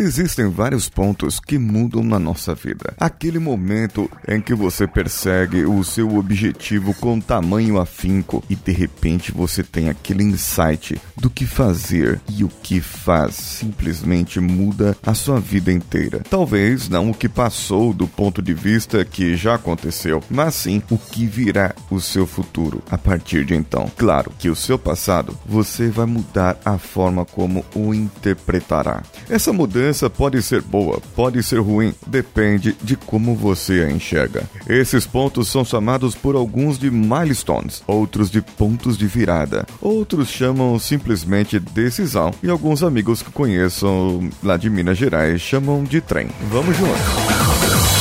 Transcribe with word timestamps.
Existem 0.00 0.48
vários 0.48 0.88
pontos 0.88 1.40
que 1.40 1.58
mudam 1.58 2.04
na 2.04 2.20
nossa 2.20 2.54
vida. 2.54 2.94
Aquele 3.00 3.40
momento 3.40 4.08
em 4.28 4.40
que 4.40 4.54
você 4.54 4.86
persegue 4.86 5.64
o 5.64 5.82
seu 5.82 6.16
objetivo 6.16 6.94
com 6.94 7.18
tamanho 7.18 7.80
afinco 7.80 8.44
e 8.48 8.54
de 8.54 8.70
repente 8.70 9.32
você 9.32 9.60
tem 9.64 9.88
aquele 9.88 10.22
insight 10.22 11.00
do 11.16 11.28
que 11.28 11.44
fazer 11.46 12.20
e 12.28 12.44
o 12.44 12.48
que 12.48 12.80
faz 12.80 13.34
simplesmente 13.34 14.38
muda 14.38 14.96
a 15.04 15.14
sua 15.14 15.40
vida 15.40 15.72
inteira. 15.72 16.22
Talvez 16.30 16.88
não 16.88 17.10
o 17.10 17.14
que 17.14 17.28
passou 17.28 17.92
do 17.92 18.06
ponto 18.06 18.40
de 18.40 18.54
vista 18.54 19.04
que 19.04 19.34
já 19.34 19.56
aconteceu, 19.56 20.22
mas 20.30 20.54
sim 20.54 20.80
o 20.90 20.96
que 20.96 21.26
virá 21.26 21.74
o 21.90 22.00
seu 22.00 22.24
futuro 22.24 22.84
a 22.88 22.96
partir 22.96 23.44
de 23.44 23.56
então. 23.56 23.90
Claro 23.96 24.30
que 24.38 24.48
o 24.48 24.54
seu 24.54 24.78
passado 24.78 25.36
você 25.44 25.88
vai 25.88 26.06
mudar 26.06 26.56
a 26.64 26.78
forma 26.78 27.24
como 27.24 27.64
o 27.74 27.92
interpretará. 27.92 29.02
Essa 29.28 29.52
mudança 29.52 29.87
pode 30.10 30.42
ser 30.42 30.62
boa, 30.62 31.00
pode 31.14 31.42
ser 31.42 31.60
ruim, 31.60 31.94
depende 32.06 32.76
de 32.82 32.96
como 32.96 33.34
você 33.34 33.84
a 33.84 33.90
enxerga. 33.90 34.48
Esses 34.68 35.06
pontos 35.06 35.48
são 35.48 35.64
chamados 35.64 36.14
por 36.14 36.34
alguns 36.34 36.78
de 36.78 36.90
milestones, 36.90 37.82
outros 37.86 38.30
de 38.30 38.40
pontos 38.40 38.96
de 38.98 39.06
virada, 39.06 39.66
outros 39.80 40.28
chamam 40.28 40.78
simplesmente 40.78 41.58
decisão 41.58 42.32
e 42.42 42.50
alguns 42.50 42.82
amigos 42.82 43.22
que 43.22 43.30
conheçam 43.30 44.28
lá 44.42 44.56
de 44.56 44.68
Minas 44.68 44.98
Gerais 44.98 45.40
chamam 45.40 45.84
de 45.84 46.00
trem. 46.00 46.28
Vamos 46.50 46.76
juntos. 46.76 46.98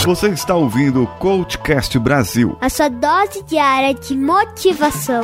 Você 0.05 0.30
está 0.30 0.55
ouvindo 0.55 1.04
o 1.04 1.08
Coachcast 1.08 1.99
Brasil. 1.99 2.58
A 2.62 2.70
sua 2.70 2.88
dose 2.88 3.44
diária 3.44 3.94
de 3.94 4.16
motivação. 4.16 5.24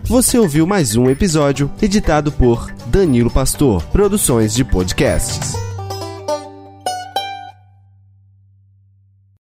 Você 0.03 0.37
ouviu 0.37 0.67
mais 0.67 0.97
um 0.97 1.09
episódio 1.09 1.71
editado 1.81 2.29
por 2.29 2.69
Danilo 2.87 3.31
Pastor, 3.31 3.81
Produções 3.85 4.53
de 4.53 4.65
Podcasts. 4.65 5.64